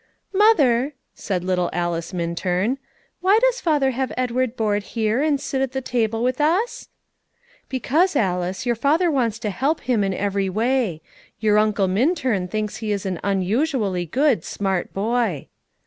[0.33, 2.79] "Mother," said little Alice Minturn,
[3.19, 6.89] "why does father have Edward board here, and sit at the table with us?"
[7.69, 11.03] "Because, Alice, your father wants to help him in every way;
[11.39, 15.49] your uncle Minturn thinks he is an unusually good, smart boy."